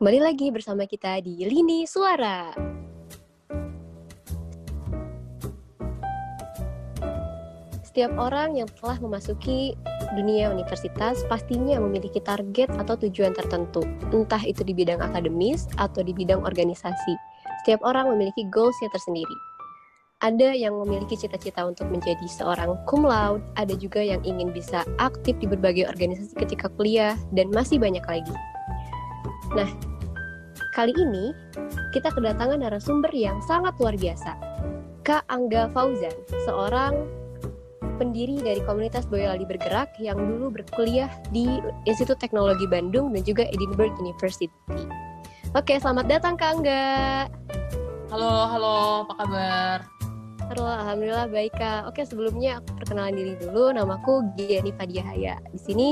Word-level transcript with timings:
Kembali 0.00 0.16
lagi 0.16 0.48
bersama 0.48 0.88
kita 0.88 1.20
di 1.20 1.44
Lini 1.44 1.84
Suara. 1.84 2.56
Setiap 7.84 8.08
orang 8.16 8.56
yang 8.56 8.64
telah 8.80 8.96
memasuki 8.96 9.76
dunia 10.16 10.56
universitas 10.56 11.20
pastinya 11.28 11.76
memiliki 11.84 12.16
target 12.16 12.72
atau 12.80 12.96
tujuan 12.96 13.36
tertentu, 13.36 13.84
entah 14.08 14.40
itu 14.40 14.64
di 14.64 14.72
bidang 14.72 15.04
akademis 15.04 15.68
atau 15.76 16.00
di 16.00 16.16
bidang 16.16 16.48
organisasi. 16.48 17.20
Setiap 17.60 17.84
orang 17.84 18.08
memiliki 18.08 18.48
goalsnya 18.48 18.88
tersendiri. 18.96 19.36
Ada 20.24 20.56
yang 20.56 20.80
memiliki 20.80 21.12
cita-cita 21.12 21.68
untuk 21.68 21.92
menjadi 21.92 22.24
seorang 22.24 22.72
cum 22.88 23.04
laude, 23.04 23.44
ada 23.60 23.76
juga 23.76 24.00
yang 24.00 24.24
ingin 24.24 24.48
bisa 24.48 24.80
aktif 24.96 25.36
di 25.36 25.44
berbagai 25.44 25.92
organisasi 25.92 26.40
ketika 26.40 26.72
kuliah, 26.80 27.20
dan 27.36 27.52
masih 27.52 27.76
banyak 27.76 28.08
lagi. 28.08 28.32
Nah, 29.50 29.89
kali 30.70 30.94
ini 30.94 31.34
kita 31.90 32.14
kedatangan 32.14 32.62
narasumber 32.62 33.10
yang 33.10 33.42
sangat 33.42 33.74
luar 33.82 33.98
biasa. 33.98 34.38
Kak 35.02 35.26
Angga 35.26 35.66
Fauzan, 35.74 36.14
seorang 36.46 36.94
pendiri 37.98 38.40
dari 38.40 38.62
komunitas 38.64 39.04
Boyolali 39.04 39.44
Bergerak 39.44 39.92
yang 40.00 40.16
dulu 40.16 40.54
berkuliah 40.54 41.10
di 41.34 41.60
Institut 41.84 42.16
Teknologi 42.22 42.64
Bandung 42.64 43.12
dan 43.12 43.22
juga 43.26 43.44
Edinburgh 43.50 43.92
University. 43.98 44.48
Oke, 45.52 45.82
selamat 45.82 46.06
datang 46.06 46.38
Kak 46.38 46.50
Angga. 46.60 47.26
Halo, 48.14 48.32
halo, 48.46 48.76
apa 49.06 49.14
kabar? 49.18 49.78
Halo, 50.50 50.66
alhamdulillah 50.66 51.26
baik 51.30 51.54
Kak. 51.58 51.90
Oke, 51.90 52.06
sebelumnya 52.06 52.62
aku 52.62 52.78
perkenalan 52.78 53.14
diri 53.18 53.34
dulu. 53.38 53.70
Namaku 53.74 54.34
Giani 54.38 54.70
Fadiahaya. 54.74 55.38
Di 55.50 55.58
sini 55.58 55.88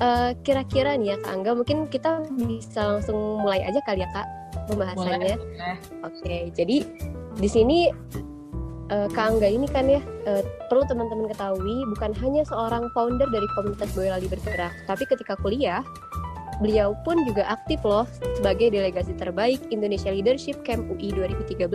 uh, 0.00 0.30
kira-kira 0.42 0.94
nih 0.98 1.14
ya 1.14 1.16
Kak 1.22 1.32
Angga, 1.40 1.52
mungkin 1.54 1.86
kita 1.90 2.24
bisa 2.34 2.98
langsung 2.98 3.42
mulai 3.42 3.62
aja 3.62 3.80
kali 3.84 4.02
ya 4.02 4.08
Kak 4.14 4.26
pembahasannya. 4.70 5.36
Boleh, 5.38 5.76
Oke, 6.06 6.36
jadi 6.54 6.76
di 7.38 7.48
sini 7.48 7.90
uh, 8.90 9.08
Kak 9.12 9.36
Angga 9.36 9.48
ini 9.48 9.66
kan 9.70 9.86
ya 9.86 10.00
uh, 10.26 10.42
perlu 10.68 10.84
teman-teman 10.88 11.30
ketahui 11.30 11.76
bukan 11.96 12.10
hanya 12.18 12.42
seorang 12.48 12.90
founder 12.92 13.28
dari 13.30 13.48
komunitas 13.58 13.90
Boyolali 13.92 14.28
Bergerak, 14.30 14.72
tapi 14.86 15.04
ketika 15.06 15.36
kuliah 15.40 15.82
beliau 16.58 16.98
pun 17.06 17.22
juga 17.22 17.46
aktif 17.46 17.78
loh 17.86 18.02
sebagai 18.34 18.74
delegasi 18.74 19.14
terbaik 19.14 19.62
Indonesia 19.70 20.10
Leadership 20.10 20.58
Camp 20.66 20.90
UI 20.90 21.14
2013, 21.14 21.70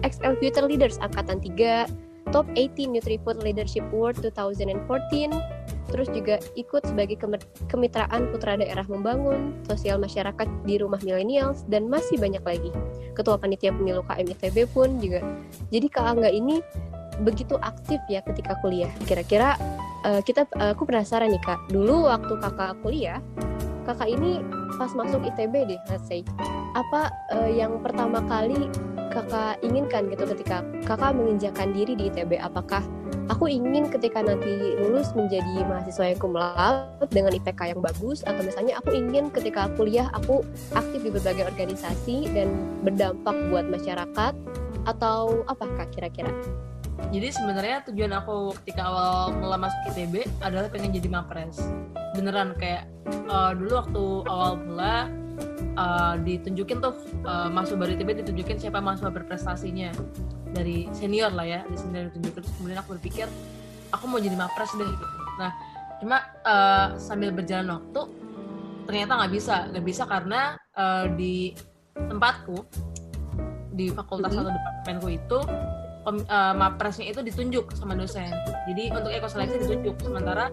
XL 0.00 0.34
Future 0.40 0.64
Leaders 0.64 0.96
Angkatan 1.04 1.36
3, 1.44 2.32
Top 2.32 2.48
18 2.56 2.96
Nutrifood 2.96 3.44
Leadership 3.44 3.84
Award 3.92 4.24
2014, 4.24 5.61
terus 5.92 6.08
juga 6.08 6.40
ikut 6.56 6.88
sebagai 6.88 7.20
kemitraan 7.68 8.32
Putra 8.32 8.56
Daerah 8.56 8.88
Membangun, 8.88 9.52
Sosial 9.68 10.00
Masyarakat 10.00 10.48
di 10.64 10.80
Rumah 10.80 11.04
Millennials, 11.04 11.68
dan 11.68 11.86
masih 11.92 12.16
banyak 12.16 12.40
lagi. 12.42 12.72
Ketua 13.12 13.36
Panitia 13.36 13.76
Pemilu 13.76 14.00
KM 14.08 14.32
ITB 14.32 14.72
pun 14.72 14.96
juga. 14.98 15.20
Jadi 15.68 15.86
Kak 15.92 16.16
Angga 16.16 16.32
ini 16.32 16.64
begitu 17.20 17.60
aktif 17.60 18.00
ya 18.08 18.24
ketika 18.24 18.56
kuliah. 18.64 18.88
Kira-kira 19.04 19.60
uh, 20.08 20.24
kita, 20.24 20.48
uh, 20.56 20.72
aku 20.72 20.88
penasaran 20.88 21.28
nih 21.28 21.42
Kak, 21.44 21.68
dulu 21.68 22.08
waktu 22.08 22.34
kakak 22.40 22.80
kuliah, 22.80 23.20
kakak 23.84 24.08
ini 24.08 24.40
pas 24.80 24.90
masuk 24.96 25.20
ITB 25.28 25.68
deh, 25.68 25.80
let's 25.92 26.08
say, 26.08 26.24
apa 26.72 27.12
uh, 27.36 27.50
yang 27.52 27.84
pertama 27.84 28.24
kali 28.24 28.72
kakak 29.12 29.60
inginkan 29.60 30.08
gitu 30.08 30.24
ketika 30.24 30.64
kakak 30.88 31.12
menginjakan 31.12 31.76
diri 31.76 31.92
di 31.92 32.08
ITB? 32.08 32.40
Apakah 32.40 32.80
aku 33.28 33.46
ingin 33.46 33.86
ketika 33.90 34.24
nanti 34.24 34.78
lulus 34.80 35.14
menjadi 35.14 35.62
mahasiswa 35.68 36.14
yang 36.14 36.18
cum 36.18 36.34
laude 36.34 37.10
dengan 37.12 37.34
IPK 37.36 37.76
yang 37.76 37.80
bagus, 37.82 38.24
atau 38.26 38.42
misalnya 38.42 38.80
aku 38.80 38.90
ingin 38.96 39.30
ketika 39.30 39.70
kuliah 39.78 40.08
aku 40.16 40.42
aktif 40.74 41.04
di 41.04 41.10
berbagai 41.12 41.46
organisasi 41.54 42.30
dan 42.34 42.48
berdampak 42.82 43.36
buat 43.52 43.66
masyarakat, 43.68 44.34
atau 44.86 45.46
apa 45.46 45.64
kak 45.78 45.94
kira-kira? 45.94 46.32
Jadi 47.10 47.28
sebenarnya 47.34 47.82
tujuan 47.90 48.12
aku 48.14 48.56
ketika 48.62 48.88
awal 48.88 49.34
mulai 49.36 49.68
masuk 49.68 49.80
ITB 49.92 50.24
adalah 50.40 50.70
pengen 50.70 50.94
jadi 50.94 51.08
mapres. 51.10 51.58
Beneran 52.14 52.54
kayak 52.56 52.86
uh, 53.26 53.52
dulu 53.52 53.72
waktu 53.82 54.04
awal 54.30 54.52
mula 54.62 55.10
uh, 55.76 56.14
ditunjukin 56.20 56.78
tuh 56.80 56.94
uh, 57.24 57.48
masuk 57.48 57.80
baru 57.80 57.96
ITB 57.96 58.24
ditunjukin 58.24 58.56
siapa 58.58 58.78
mahasiswa 58.78 59.10
berprestasinya 59.10 59.90
dari 60.52 60.86
senior 60.92 61.32
lah 61.32 61.46
ya 61.46 61.60
di 61.68 61.76
senior 61.76 62.12
ditunjukin 62.12 62.44
terus 62.44 62.52
kemudian 62.60 62.78
aku 62.80 62.98
berpikir 62.98 63.26
aku 63.92 64.04
mau 64.08 64.18
jadi 64.20 64.36
mapres 64.36 64.72
deh 64.76 64.88
gitu. 64.88 65.06
Nah 65.40 65.50
cuma 66.02 66.18
uh, 66.42 66.98
sambil 66.98 67.30
berjalan 67.30 67.78
waktu 67.78 68.02
ternyata 68.90 69.12
nggak 69.22 69.32
bisa 69.32 69.54
nggak 69.70 69.86
bisa 69.86 70.02
karena 70.04 70.58
uh, 70.74 71.06
di 71.14 71.54
tempatku 71.94 72.66
di 73.72 73.88
fakultas 73.94 74.34
atau 74.36 74.52
departemenku 74.52 75.08
itu 75.08 75.38
uh, 76.06 76.54
mapresnya 76.56 77.08
itu 77.08 77.20
ditunjuk 77.22 77.72
sama 77.78 77.94
dosen. 77.94 78.28
Jadi 78.68 78.92
untuk 78.92 79.10
ekoseleksi 79.14 79.62
ditunjuk 79.64 79.96
sementara 80.02 80.50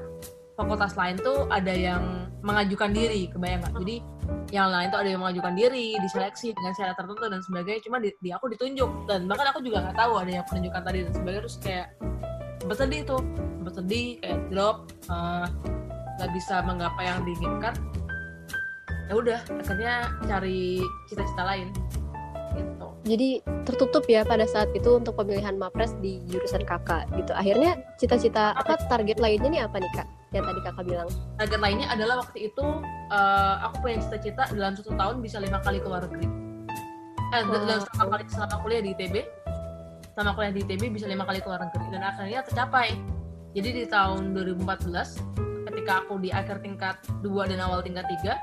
fakultas 0.56 0.94
lain 1.00 1.16
tuh 1.20 1.48
ada 1.48 1.72
yang 1.72 2.28
mengajukan 2.44 2.92
diri, 2.92 3.28
kebayang 3.32 3.64
nggak? 3.64 3.74
Jadi 3.84 3.96
yang 4.50 4.74
lain 4.74 4.90
tuh 4.90 5.00
ada 5.02 5.10
yang 5.10 5.22
mengajukan 5.22 5.54
diri, 5.54 5.94
diseleksi 6.02 6.58
dengan 6.58 6.74
syarat 6.74 6.96
tertentu 6.98 7.26
dan 7.30 7.42
sebagainya. 7.46 7.82
Cuma 7.86 7.98
di, 8.02 8.10
di 8.18 8.30
aku 8.34 8.50
ditunjuk 8.50 8.90
dan 9.06 9.30
bahkan 9.30 9.54
aku 9.54 9.62
juga 9.62 9.86
nggak 9.86 9.98
tahu 9.98 10.14
ada 10.18 10.32
yang 10.42 10.46
penunjukan 10.50 10.82
tadi 10.82 11.00
dan 11.06 11.14
sebagainya. 11.14 11.42
Terus 11.46 11.58
kayak 11.62 11.88
bersedih 12.66 13.02
tuh, 13.06 13.22
bersedih 13.62 14.08
kayak 14.22 14.40
drop, 14.50 14.78
eh, 15.10 15.46
nggak 16.18 16.30
uh, 16.30 16.34
bisa 16.34 16.56
menggapai 16.66 17.06
yang 17.06 17.22
diinginkan. 17.24 17.74
Ya 19.10 19.14
udah, 19.18 19.40
akhirnya 19.58 19.94
cari 20.30 20.86
cita-cita 21.10 21.42
lain 21.46 21.74
gitu. 22.58 22.88
Jadi 23.06 23.30
tertutup 23.66 24.04
ya 24.10 24.26
pada 24.26 24.46
saat 24.50 24.70
itu 24.74 24.98
untuk 24.98 25.18
pemilihan 25.18 25.56
mapres 25.56 25.94
di 26.02 26.22
jurusan 26.30 26.66
kakak 26.66 27.06
gitu. 27.16 27.32
Akhirnya 27.34 27.78
cita-cita 28.02 28.58
apa 28.58 28.78
target 28.90 29.22
lainnya 29.22 29.50
nih 29.50 29.62
apa 29.66 29.78
nih 29.82 29.92
kak? 29.94 30.08
Yang 30.30 30.44
tadi 30.54 30.60
kakak 30.62 30.84
bilang. 30.86 31.10
Target 31.42 31.60
lainnya 31.60 31.88
adalah 31.90 32.16
waktu 32.22 32.54
itu 32.54 32.66
uh, 33.10 33.56
aku 33.66 33.76
punya 33.82 33.98
cita-cita 34.06 34.44
dalam 34.54 34.78
satu 34.78 34.94
tahun 34.94 35.16
bisa 35.26 35.42
lima 35.42 35.58
kali 35.62 35.82
keluar 35.82 36.06
negeri. 36.06 36.28
Eh, 37.30 37.46
oh. 37.46 37.54
dalam 37.54 37.82
selama 37.86 38.10
kali 38.18 38.24
selama 38.30 38.56
kuliah 38.66 38.82
di 38.82 38.90
ITB, 38.98 39.16
selama 40.14 40.32
kuliah 40.38 40.54
di 40.54 40.62
ITB 40.66 40.84
bisa 40.94 41.06
lima 41.06 41.26
kali 41.26 41.40
keluar 41.42 41.62
negeri 41.62 41.86
dan 41.94 42.02
akhirnya 42.06 42.42
tercapai. 42.46 42.98
Jadi 43.58 43.70
di 43.82 43.84
tahun 43.90 44.38
2014 44.38 45.66
ketika 45.70 46.06
aku 46.06 46.22
di 46.22 46.30
akhir 46.30 46.62
tingkat 46.62 47.02
2 47.26 47.50
dan 47.50 47.62
awal 47.66 47.82
tingkat 47.82 48.06
3 48.06 48.38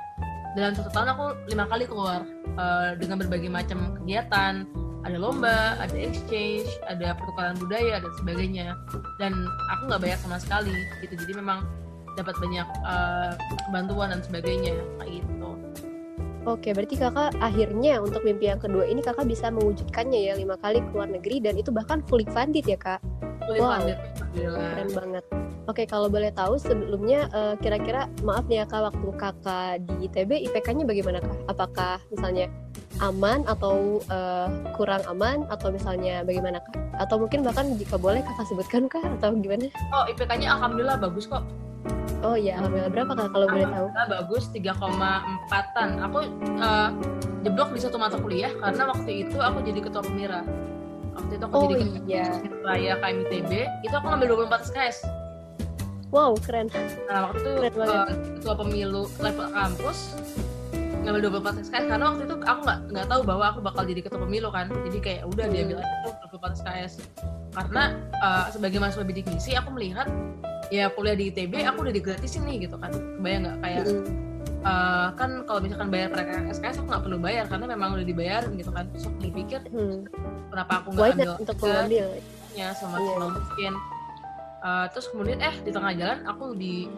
dalam 0.56 0.72
satu 0.72 0.88
tahun 0.88 1.08
aku 1.12 1.24
lima 1.52 1.68
kali 1.68 1.84
keluar 1.84 2.24
uh, 2.56 2.96
dengan 2.96 3.20
berbagai 3.20 3.52
macam 3.52 3.92
kegiatan 4.00 4.64
ada 5.06 5.16
lomba 5.22 5.78
ada 5.78 5.94
exchange 5.94 6.66
ada 6.90 7.14
pertukaran 7.14 7.54
budaya 7.56 8.02
dan 8.02 8.12
sebagainya. 8.18 8.66
Dan 9.22 9.32
aku 9.70 9.82
nggak 9.88 10.02
bayar 10.02 10.18
sama 10.18 10.42
sekali 10.42 10.74
gitu. 11.06 11.14
Jadi 11.14 11.32
memang 11.38 11.62
dapat 12.18 12.34
banyak 12.42 12.66
uh, 12.82 13.32
bantuan 13.70 14.10
dan 14.10 14.20
sebagainya 14.24 14.74
kayak 14.98 15.22
gitu. 15.22 15.50
Oke, 16.46 16.70
berarti 16.70 16.94
kakak 16.94 17.34
akhirnya 17.42 17.98
untuk 17.98 18.22
mimpi 18.22 18.46
yang 18.46 18.62
kedua 18.62 18.86
ini 18.86 19.02
kakak 19.02 19.26
bisa 19.26 19.50
mewujudkannya 19.50 20.30
ya 20.30 20.38
lima 20.38 20.54
kali 20.62 20.78
ke 20.78 20.90
luar 20.94 21.10
negeri 21.10 21.42
dan 21.42 21.58
itu 21.58 21.74
bahkan 21.74 22.02
fully 22.06 22.22
funded 22.30 22.62
ya 22.62 22.78
kak? 22.78 23.02
Fully 23.50 23.58
wow, 23.58 23.78
funded, 23.78 23.98
keren 24.34 24.90
banget. 24.92 25.24
Oke, 25.66 25.82
kalau 25.82 26.06
boleh 26.06 26.30
tahu 26.30 26.62
sebelumnya 26.62 27.26
uh, 27.34 27.58
kira-kira 27.58 28.06
maaf 28.22 28.46
nih 28.46 28.62
ya 28.62 28.64
kak 28.70 28.86
waktu 28.86 29.08
kakak 29.18 29.82
di 29.82 30.06
ITB 30.06 30.46
IPK-nya 30.46 30.86
bagaimana 30.86 31.18
kak? 31.18 31.38
Apakah 31.50 31.98
misalnya 32.14 32.46
aman 33.02 33.42
atau 33.50 33.98
uh, 34.06 34.46
kurang 34.78 35.02
aman 35.10 35.42
atau 35.50 35.74
misalnya 35.74 36.22
bagaimana 36.22 36.62
kak? 36.62 36.78
Atau 37.02 37.18
mungkin 37.18 37.42
bahkan 37.42 37.74
jika 37.74 37.98
boleh 37.98 38.22
kakak 38.22 38.46
sebutkan 38.46 38.86
kak 38.86 39.02
atau 39.18 39.34
gimana? 39.34 39.66
Oh 39.90 40.06
IPK-nya 40.06 40.54
alhamdulillah 40.54 41.02
bagus 41.02 41.26
kok. 41.26 41.42
Oh 42.22 42.34
iya, 42.38 42.58
alhamdulillah 42.58 42.92
berapa 42.94 43.12
kak 43.14 43.28
kalau 43.34 43.46
boleh 43.50 43.66
tahu? 43.66 43.86
bagus 44.06 44.44
3,4an. 44.54 45.88
Aku 46.06 46.18
uh, 46.62 46.90
jeblok 47.42 47.70
di 47.74 47.80
satu 47.82 47.98
mata 47.98 48.16
kuliah 48.22 48.50
karena 48.58 48.86
waktu 48.86 49.26
itu 49.26 49.38
aku 49.38 49.66
jadi 49.66 49.80
ketua 49.82 50.02
pemira. 50.02 50.46
Waktu 51.16 51.32
itu 51.32 51.44
aku 51.48 51.54
oh, 51.56 51.62
jadi 51.72 51.86
iya. 52.04 52.26
raya 52.60 52.92
KMITB, 53.00 53.52
itu 53.82 53.94
aku 53.96 54.06
ngambil 54.12 54.46
24 54.46 54.68
SKS 54.68 54.96
Wow, 56.14 56.38
keren. 56.38 56.70
Nah, 57.10 57.28
waktu 57.28 57.66
itu 57.66 57.80
uh, 57.82 58.06
ketua 58.38 58.54
pemilu 58.54 59.10
level 59.18 59.46
kampus 59.50 60.14
ngambil 61.02 61.30
24 61.30 61.62
SKS 61.70 61.86
karena 61.86 62.04
waktu 62.10 62.22
itu 62.26 62.34
aku 62.42 62.60
nggak 62.66 62.80
nggak 62.90 63.06
tahu 63.06 63.20
bahwa 63.22 63.44
aku 63.54 63.60
bakal 63.62 63.82
jadi 63.86 64.00
ketua 64.06 64.20
pemilu 64.22 64.48
kan. 64.54 64.70
Jadi 64.86 64.98
kayak 65.02 65.22
udah 65.26 65.46
diambil 65.50 65.82
aja 65.82 65.94
tuh 66.06 66.38
24 66.38 66.62
SKS. 66.62 66.92
Karena 67.52 67.84
uh, 68.22 68.46
sebagai 68.48 68.78
mahasiswa 68.78 69.04
bidik 69.06 69.26
misi 69.28 69.52
aku 69.58 69.74
melihat 69.74 70.06
ya 70.70 70.90
kuliah 70.90 71.14
di 71.18 71.30
ITB 71.30 71.62
aku 71.62 71.86
udah 71.86 71.94
digratisin 71.94 72.46
nih 72.46 72.70
gitu 72.70 72.78
kan. 72.78 72.94
Kebayang 72.94 73.42
nggak 73.42 73.58
kayak 73.66 73.84
uh, 74.66 75.08
kan 75.14 75.30
kalau 75.46 75.60
misalkan 75.62 75.88
bayar 75.88 76.10
SKS 76.50 76.82
aku 76.82 76.86
nggak 76.90 77.04
perlu 77.06 77.18
bayar 77.22 77.44
karena 77.46 77.66
memang 77.70 77.94
udah 77.94 78.06
dibayar 78.06 78.42
gitu 78.50 78.70
kan. 78.74 78.90
Terus 78.90 79.04
aku 79.06 79.18
pikir 79.30 79.60
hmm. 79.70 79.96
kenapa 80.50 80.72
aku 80.82 80.88
nggak 80.92 81.06
ambil 81.14 81.30
untuk 81.38 81.56
mengambil. 81.62 82.06
ya 82.56 82.68
sama 82.74 82.96
yeah. 82.98 83.16
mungkin. 83.30 83.72
Uh, 84.66 84.86
terus 84.90 85.06
kemudian 85.14 85.38
eh 85.38 85.54
di 85.62 85.70
tengah 85.70 85.92
jalan 85.94 86.18
aku 86.26 86.56
di 86.56 86.90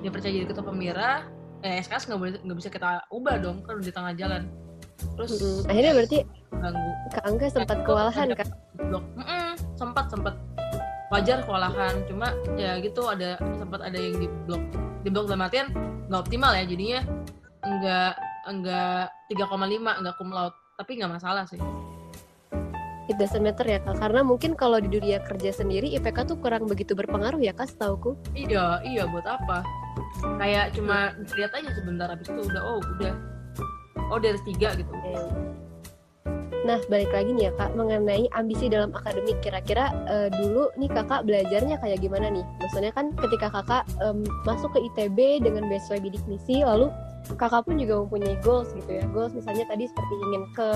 dia 0.00 0.10
percaya 0.10 0.32
jadi 0.32 0.46
ketua 0.48 0.64
pemira 0.64 1.28
eh 1.62 1.78
SKS 1.84 2.08
nggak 2.08 2.18
boleh 2.18 2.32
nggak 2.40 2.58
bisa 2.58 2.68
kita 2.72 3.04
ubah 3.12 3.36
dong 3.38 3.60
kan 3.62 3.78
di 3.82 3.92
tengah 3.92 4.12
jalan. 4.16 4.48
Terus 5.18 5.30
Mm-mm. 5.38 5.70
akhirnya 5.70 5.92
berarti 5.98 6.18
ganggu. 6.50 6.90
Kak 7.12 7.24
Angga 7.26 7.46
sempat 7.50 7.78
kewalahan 7.84 8.26
kan 8.32 8.48
blok. 8.88 9.04
Sempat 9.76 10.06
sempat. 10.08 10.34
Wajar 11.12 11.44
kewalahan 11.44 12.08
cuma 12.08 12.32
ya 12.56 12.80
gitu 12.80 13.04
ada 13.04 13.36
sempat 13.60 13.84
ada 13.84 14.00
yang 14.00 14.16
di 14.16 14.32
blok 14.48 14.64
di 15.02 15.08
blok 15.10 15.26
dalam 15.26 15.44
artian 15.44 15.68
nggak 16.08 16.20
optimal 16.22 16.52
ya 16.54 16.64
jadinya. 16.66 17.00
Enggak 17.62 18.12
enggak 18.46 19.10
3,5 19.30 20.00
enggak 20.02 20.14
cum 20.18 20.30
laude. 20.30 20.56
Tapi 20.78 20.90
nggak 20.98 21.12
masalah 21.18 21.44
sih. 21.46 21.60
It 23.10 23.18
doesn't 23.18 23.42
matter 23.42 23.66
ya 23.66 23.82
kak. 23.82 23.98
Karena 23.98 24.22
mungkin 24.22 24.54
kalau 24.54 24.78
di 24.78 24.86
dunia 24.86 25.18
kerja 25.26 25.50
sendiri 25.50 25.90
IPK 25.98 26.32
tuh 26.32 26.38
kurang 26.38 26.70
begitu 26.70 26.94
berpengaruh 26.94 27.42
ya 27.42 27.50
kak 27.50 27.70
setauku. 27.70 28.14
Iya 28.32 28.78
iya 28.86 29.04
buat 29.10 29.26
apa? 29.26 29.66
Kayak 30.38 30.78
cuma 30.78 31.10
lihat 31.34 31.52
aja 31.54 31.70
sebentar 31.74 32.06
habis 32.06 32.30
itu 32.30 32.40
udah 32.46 32.62
oh 32.62 32.78
udah. 32.98 33.14
Oh 34.10 34.18
dari 34.22 34.38
tiga 34.46 34.74
gitu 34.78 34.92
Nah, 36.62 36.78
balik 36.86 37.10
lagi 37.10 37.34
nih 37.34 37.50
ya 37.50 37.52
Kak, 37.58 37.74
mengenai 37.74 38.30
ambisi 38.38 38.70
dalam 38.70 38.94
akademik. 38.94 39.42
Kira-kira 39.42 39.90
eh, 40.06 40.28
dulu 40.30 40.70
nih 40.78 40.90
Kakak 40.94 41.26
belajarnya 41.26 41.82
kayak 41.82 41.98
gimana 41.98 42.30
nih? 42.30 42.46
Maksudnya 42.62 42.94
kan 42.94 43.10
ketika 43.18 43.50
Kakak 43.50 43.82
em, 43.98 44.22
masuk 44.46 44.70
ke 44.70 44.86
ITB 44.94 45.42
dengan 45.42 45.66
beasiswa 45.66 45.98
bidik 45.98 46.22
misi, 46.30 46.62
lalu 46.62 46.86
Kakak 47.34 47.66
pun 47.66 47.82
juga 47.82 48.06
mempunyai 48.06 48.38
goals 48.46 48.70
gitu 48.78 49.02
ya. 49.02 49.04
Goals 49.10 49.34
misalnya 49.34 49.66
tadi 49.66 49.90
seperti 49.90 50.14
ingin 50.30 50.42
ke 50.54 50.68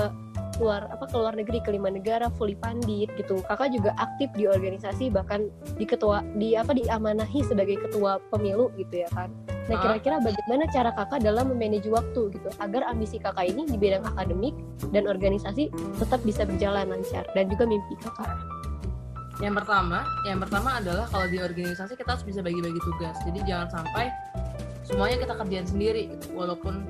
luar 0.57 0.89
apa 0.89 1.05
ke 1.07 1.15
luar 1.21 1.37
negeri 1.37 1.61
ke 1.61 1.71
lima 1.71 1.93
negara 1.95 2.35
fully 2.35 2.59
pandit 2.59 3.07
gitu. 3.15 3.39
Kakak 3.47 3.71
juga 3.71 3.95
aktif 4.03 4.35
di 4.35 4.51
organisasi 4.51 5.15
bahkan 5.15 5.47
di 5.79 5.87
ketua 5.87 6.27
di 6.35 6.59
apa 6.59 6.75
diamanahi 6.75 7.47
sebagai 7.47 7.79
ketua 7.79 8.19
pemilu 8.35 8.75
gitu 8.75 9.07
ya 9.07 9.11
kan. 9.15 9.31
Nah, 9.67 9.75
Ah. 9.75 9.83
kira-kira 9.83 10.17
bagaimana 10.23 10.65
cara 10.71 10.91
Kakak 10.91 11.21
dalam 11.21 11.51
memanage 11.51 11.91
waktu 11.91 12.31
gitu 12.33 12.49
agar 12.57 12.87
ambisi 12.87 13.19
Kakak 13.19 13.47
ini 13.47 13.67
di 13.67 13.75
bidang 13.75 14.07
akademik 14.07 14.55
dan 14.95 15.05
organisasi 15.05 15.69
tetap 15.99 16.23
bisa 16.23 16.47
berjalan 16.47 16.87
lancar 16.87 17.27
dan 17.33 17.51
juga 17.51 17.67
mimpi 17.67 17.99
kakak. 17.99 18.31
yang 19.37 19.53
pertama 19.53 20.01
yang 20.25 20.41
pertama 20.41 20.81
adalah 20.81 21.05
kalau 21.07 21.29
di 21.29 21.37
organisasi 21.37 21.93
kita 21.93 22.09
harus 22.09 22.25
bisa 22.25 22.41
bagi-bagi 22.41 22.81
tugas 22.81 23.13
jadi 23.21 23.45
jangan 23.45 23.69
sampai 23.69 24.09
semuanya 24.81 25.21
kita 25.21 25.35
kerjain 25.37 25.67
sendiri 25.67 26.03
gitu. 26.09 26.33
walaupun 26.33 26.81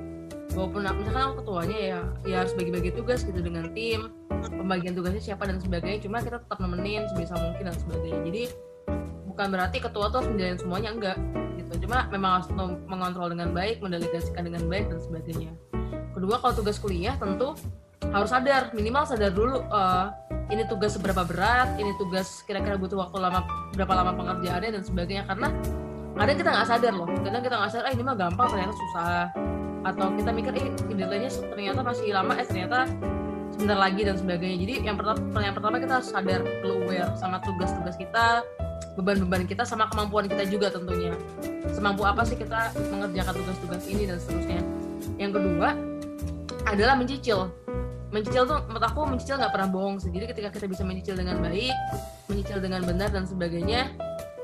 walaupun 0.55 0.87
aku- 0.87 1.01
misalkan 1.03 1.23
aku 1.27 1.35
ketuanya 1.43 1.79
ya 1.81 2.01
ya 2.23 2.37
harus 2.39 2.55
bagi-bagi 2.55 2.95
tugas 2.95 3.27
gitu 3.27 3.41
dengan 3.41 3.75
tim 3.75 4.15
pembagian 4.47 4.95
tugasnya 4.95 5.23
siapa 5.25 5.43
dan 5.43 5.59
sebagainya 5.59 5.99
cuma 6.01 6.23
kita 6.23 6.39
tetap 6.39 6.59
nemenin 6.61 7.03
sebisa 7.11 7.35
mungkin 7.35 7.67
dan 7.67 7.75
sebagainya 7.75 8.21
jadi 8.23 8.43
bukan 9.27 9.47
berarti 9.51 9.79
ketua 9.83 10.07
tuh 10.07 10.17
harus 10.21 10.31
menjalin 10.31 10.57
semuanya 10.57 10.91
enggak 10.95 11.19
gitu. 11.77 11.87
Cuma 11.87 12.09
memang 12.09 12.41
harus 12.41 12.49
mengontrol 12.89 13.29
dengan 13.31 13.53
baik 13.53 13.85
mendelegasikan 13.85 14.49
dengan 14.49 14.65
baik 14.67 14.89
dan 14.89 14.99
sebagainya. 14.99 15.53
Kedua 16.17 16.41
kalau 16.41 16.55
tugas 16.57 16.81
kuliah 16.81 17.13
tentu 17.21 17.53
harus 18.09 18.31
sadar. 18.33 18.73
Minimal 18.73 19.05
sadar 19.05 19.31
dulu 19.37 19.61
eh, 19.61 20.07
ini 20.49 20.63
tugas 20.65 20.97
seberapa 20.97 21.27
berat, 21.27 21.77
ini 21.77 21.93
tugas 22.01 22.41
kira-kira 22.49 22.81
butuh 22.81 22.97
waktu 22.97 23.19
lama 23.21 23.45
berapa 23.77 23.93
lama 23.93 24.13
pengerjaannya 24.17 24.81
dan 24.81 24.83
sebagainya. 24.83 25.25
Karena 25.29 25.53
kadang 26.17 26.37
kita 26.41 26.49
nggak 26.49 26.69
sadar 26.69 26.93
loh, 26.97 27.09
kadang 27.21 27.43
kita 27.45 27.55
nggak 27.61 27.71
sadar, 27.71 27.85
ah 27.85 27.93
ini 27.93 28.03
mah 28.03 28.17
gampang 28.17 28.49
ternyata 28.49 28.75
susah. 28.75 29.25
Atau 29.87 30.07
kita 30.19 30.31
mikir 30.35 30.53
eh 30.59 30.69
deadline-nya 30.91 31.31
ternyata 31.53 31.81
masih 31.85 32.11
lama, 32.11 32.33
eh 32.41 32.47
ternyata 32.49 32.89
sebentar 33.53 33.79
lagi 33.79 34.01
dan 34.03 34.17
sebagainya. 34.17 34.57
Jadi 34.65 34.75
yang 34.89 34.97
pertama 34.97 35.39
yang 35.45 35.55
pertama 35.55 35.77
kita 35.79 35.93
harus 36.01 36.09
sadar, 36.09 36.41
aware 36.65 37.11
sama 37.21 37.37
tugas-tugas 37.45 37.97
kita, 38.01 38.43
beban-beban 38.97 39.45
kita 39.45 39.63
sama 39.69 39.87
kemampuan 39.93 40.27
kita 40.27 40.49
juga 40.49 40.73
tentunya. 40.73 41.13
Semampu 41.71 42.09
apa 42.09 42.25
sih 42.25 42.35
kita 42.35 42.73
mengerjakan 42.89 43.37
tugas-tugas 43.37 43.85
ini 43.87 44.09
dan 44.09 44.17
seterusnya. 44.17 44.61
Yang 45.21 45.33
kedua 45.41 45.69
adalah 46.65 46.97
mencicil. 46.97 47.53
Mencicil 48.09 48.49
tuh 48.49 48.59
menurut 48.65 48.85
aku 48.89 49.05
mencicil 49.05 49.37
nggak 49.37 49.53
pernah 49.53 49.69
bohong 49.69 50.01
jadi 50.01 50.27
ketika 50.33 50.49
kita 50.49 50.67
bisa 50.71 50.83
mencicil 50.87 51.19
dengan 51.19 51.43
baik 51.43 51.75
mencicil 52.33 52.59
dengan 52.65 52.81
benar 52.87 53.13
dan 53.13 53.29
sebagainya 53.29 53.93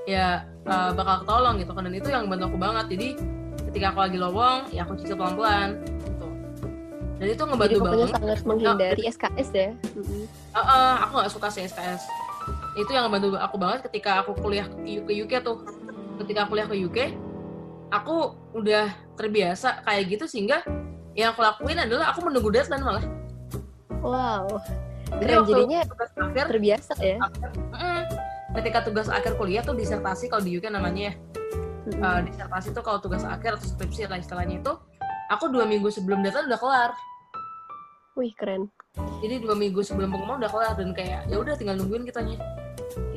ya 0.05 0.45
uh, 0.69 0.91
bakal 0.93 1.25
ketolong 1.25 1.57
gitu 1.57 1.73
kan. 1.73 1.83
Dan 1.89 1.95
itu 1.97 2.09
yang 2.13 2.29
bantu 2.29 2.53
aku 2.53 2.59
banget. 2.61 2.87
Jadi 2.93 3.09
ketika 3.73 3.97
aku 3.97 3.99
lagi 4.05 4.19
lowong 4.21 4.59
ya 4.69 4.85
aku 4.85 5.01
cicil 5.01 5.17
pelan 5.17 5.35
pelan 5.41 5.69
gitu. 5.81 6.27
Dan 7.17 7.27
itu 7.33 7.43
ngebantu 7.49 7.73
Jadi 7.73 7.81
pokoknya 7.81 7.97
banget. 7.97 8.17
sangat 8.21 8.39
menghindari 8.45 9.03
SKS 9.09 9.49
ya. 9.57 9.71
Uh, 10.53 10.59
uh, 10.61 10.93
aku 11.09 11.13
nggak 11.25 11.33
suka 11.33 11.49
sih 11.49 11.65
SKS 11.65 12.22
itu 12.73 12.91
yang 12.93 13.09
ngebantu 13.09 13.37
aku 13.37 13.57
banget 13.61 13.81
ketika 13.91 14.25
aku 14.25 14.33
kuliah 14.39 14.65
ke, 14.69 15.13
UK 15.13 15.45
tuh. 15.45 15.65
Ketika 16.21 16.49
kuliah 16.49 16.67
ke 16.69 16.77
UK 16.77 16.99
aku 17.93 18.33
udah 18.57 18.89
terbiasa 19.21 19.85
kayak 19.85 20.17
gitu 20.17 20.25
sehingga 20.25 20.65
yang 21.13 21.37
aku 21.37 21.45
lakuin 21.45 21.77
adalah 21.77 22.09
aku 22.13 22.25
menunggu 22.25 22.49
deadline 22.49 22.81
malah. 22.81 23.05
Wow, 24.01 24.59
Jadi 25.21 25.29
keren. 25.29 25.39
waktu 25.45 25.53
jadinya 25.53 25.81
tugas 25.85 26.11
akhir 26.17 26.45
terbiasa 26.49 26.93
ya. 26.99 27.17
Mm, 27.77 28.03
ketika 28.59 28.79
tugas 28.89 29.09
akhir 29.13 29.37
kuliah 29.37 29.61
tuh 29.61 29.77
disertasi 29.77 30.33
kalau 30.33 30.43
di 30.43 30.57
UK 30.57 30.73
namanya. 30.73 31.13
Ya 31.13 31.15
Mm-mm. 31.83 31.99
uh, 31.99 32.21
disertasi 32.23 32.71
tuh 32.73 32.83
kalau 32.87 33.03
tugas 33.03 33.27
akhir 33.27 33.59
atau 33.59 33.67
skripsi 33.67 34.07
lah 34.07 34.23
istilahnya 34.23 34.63
itu 34.63 34.73
aku 35.29 35.51
dua 35.51 35.67
minggu 35.67 35.91
sebelum 35.91 36.25
deadline 36.25 36.49
udah 36.49 36.61
kelar. 36.61 36.91
Wih 38.17 38.33
keren. 38.37 38.69
jadi 39.25 39.41
dua 39.41 39.57
minggu 39.57 39.81
sebelum 39.81 40.13
pengumuman 40.13 40.37
udah 40.45 40.53
kelar 40.53 40.75
dan 40.77 40.93
kayak 40.93 41.25
ya 41.25 41.41
udah 41.41 41.57
tinggal 41.57 41.81
nungguin 41.81 42.05
kitanya 42.05 42.37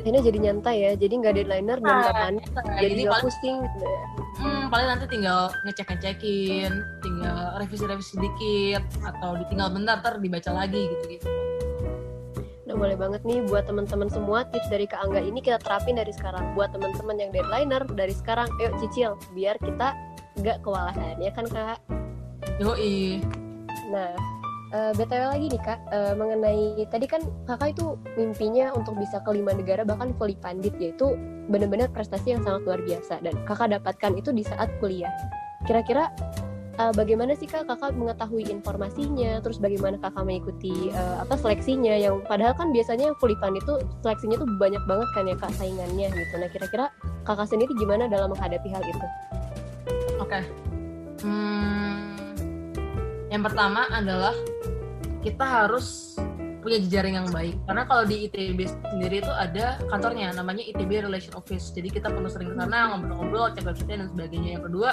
Ini 0.05 0.17
jadi 0.21 0.37
nyantai 0.37 0.75
ya. 0.81 0.91
Jadi 0.93 1.13
nggak 1.21 1.33
deadlineer 1.35 1.79
dan 1.81 1.95
nggak 2.01 2.15
panik. 2.15 2.45
Nah, 2.53 2.63
Jadi 2.77 3.01
nggak 3.03 3.13
paling, 3.13 3.25
pusing 3.25 3.55
gitu 3.65 3.77
ya. 3.85 4.01
hmm, 4.35 4.63
paling 4.69 4.87
nanti 4.91 5.05
tinggal 5.07 5.41
ngecek 5.65 5.87
ngecekin 5.95 6.71
tinggal 6.99 7.37
revisi 7.55 7.85
revisi 7.87 8.11
sedikit 8.19 8.83
atau 9.01 9.39
ditinggal 9.39 9.71
bentar 9.71 9.97
ntar 10.03 10.19
dibaca 10.19 10.51
lagi 10.51 10.91
gitu 10.91 11.05
gitu 11.17 11.27
Nah 12.65 12.73
boleh 12.73 12.97
banget 12.97 13.21
nih 13.23 13.45
buat 13.45 13.69
teman-teman 13.69 14.09
semua 14.09 14.43
tips 14.49 14.67
dari 14.67 14.89
Kak 14.89 15.05
Angga 15.05 15.21
ini 15.21 15.39
kita 15.39 15.61
terapin 15.61 15.95
dari 15.95 16.09
sekarang. 16.11 16.57
Buat 16.57 16.73
teman-teman 16.73 17.15
yang 17.15 17.29
deadlineer 17.29 17.85
dari 17.93 18.11
sekarang, 18.11 18.49
ayo 18.59 18.73
cicil 18.81 19.15
biar 19.31 19.55
kita 19.61 19.93
nggak 20.41 20.59
kewalahan 20.65 21.15
ya 21.21 21.31
kan 21.31 21.45
Kak. 21.47 21.79
yoi 22.59 23.21
Nah, 23.93 24.11
eh, 24.73 24.91
BTW 24.97 25.23
lagi 25.29 25.45
nih 25.53 25.61
Kak, 25.61 25.79
eh, 25.93 26.13
mengenai 26.17 26.61
tadi 26.89 27.05
kan 27.05 27.21
Kakak 27.45 27.77
itu 27.77 27.99
mimpinya 28.17 28.73
untuk 28.73 28.97
bisa 28.97 29.21
ke 29.21 29.29
lima 29.35 29.53
negara 29.53 29.85
bahkan 29.85 30.15
fully 30.17 30.37
pandit 30.39 30.73
yaitu 30.81 31.13
benar-benar 31.51 31.91
prestasi 31.93 32.33
yang 32.33 32.41
sangat 32.41 32.65
luar 32.65 32.81
biasa 32.81 33.21
dan 33.21 33.35
Kakak 33.45 33.77
dapatkan 33.77 34.11
itu 34.17 34.33
di 34.33 34.41
saat 34.41 34.69
kuliah. 34.81 35.11
Kira-kira 35.69 36.09
eh, 36.81 36.93
bagaimana 36.97 37.37
sih 37.37 37.45
Kak 37.45 37.69
Kakak 37.69 37.93
mengetahui 37.93 38.49
informasinya, 38.49 39.43
terus 39.45 39.61
bagaimana 39.61 40.01
Kakak 40.01 40.25
mengikuti 40.25 40.89
eh, 40.89 41.15
apa 41.21 41.37
seleksinya 41.37 41.93
yang 41.93 42.25
padahal 42.25 42.57
kan 42.57 42.73
biasanya 42.73 43.13
yang 43.13 43.17
fully 43.21 43.37
pandit 43.37 43.61
itu 43.61 43.77
seleksinya 44.01 44.41
tuh 44.41 44.49
banyak 44.57 44.81
banget 44.89 45.09
kan 45.13 45.23
ya 45.29 45.35
Kak 45.37 45.53
saingannya 45.53 46.07
gitu. 46.09 46.33
Nah, 46.41 46.49
kira-kira 46.49 46.85
Kakak 47.27 47.49
sendiri 47.49 47.71
gimana 47.77 48.09
dalam 48.09 48.33
menghadapi 48.33 48.69
hal 48.73 48.81
itu? 48.81 49.07
Oke. 50.17 50.41
Hmm, 51.25 52.15
yang 53.33 53.41
pertama 53.41 53.89
adalah 53.89 54.35
kita 55.25 55.41
harus 55.41 56.13
punya 56.61 56.81
jejaring 56.81 57.17
yang 57.17 57.29
baik. 57.33 57.57
Karena 57.65 57.83
kalau 57.89 58.03
di 58.05 58.29
ITB 58.29 58.59
sendiri 58.65 59.21
itu 59.21 59.33
ada 59.33 59.81
kantornya, 59.89 60.33
namanya 60.33 60.61
ITB 60.65 61.05
Relation 61.05 61.33
Office. 61.33 61.73
Jadi 61.73 61.93
kita 61.93 62.09
perlu 62.13 62.29
sering 62.29 62.53
ke 62.53 62.55
sana 62.57 62.93
ngobrol-ngobrol, 62.93 63.53
cek 63.53 63.65
website 63.65 63.89
dan 63.89 64.09
sebagainya. 64.09 64.61
Yang 64.61 64.63
kedua, 64.69 64.89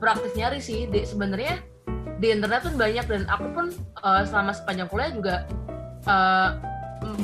praktis 0.00 0.32
nyari 0.36 0.60
sih. 0.60 0.88
Di, 0.88 1.04
sebenarnya 1.04 1.60
di 2.20 2.28
internet 2.28 2.64
pun 2.64 2.76
banyak 2.76 3.04
dan 3.08 3.22
aku 3.28 3.46
pun 3.52 3.66
eh, 4.04 4.22
selama 4.28 4.52
sepanjang 4.52 4.88
kuliah 4.92 5.10
juga 5.12 5.34
eh, 6.04 6.50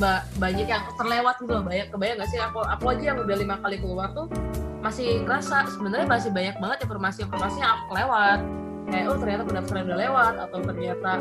ba- 0.00 0.25
banyak 0.40 0.66
yang 0.68 0.85
terlewat 0.97 1.37
gitu. 1.40 1.52
Banyak 1.61 1.87
kebayang 1.92 2.16
gak 2.25 2.28
sih 2.32 2.40
aku 2.40 2.61
aku 2.64 2.85
aja 2.92 3.02
yang 3.12 3.18
udah 3.20 3.37
lima 3.37 3.56
kali 3.61 3.76
keluar 3.80 4.12
tuh 4.16 4.32
masih 4.78 5.26
ngerasa 5.26 5.75
sebenarnya 5.75 6.06
masih 6.06 6.30
banyak 6.30 6.56
banget 6.62 6.78
informasi-informasi 6.87 7.56
yang 7.58 7.73
aku 7.82 7.90
lewat 7.99 8.40
kayak 8.88 9.04
oh 9.11 9.18
ternyata 9.20 9.42
pendaftaran 9.44 9.85
udah 9.90 9.99
lewat 9.99 10.35
atau 10.49 10.58
ternyata 10.64 11.12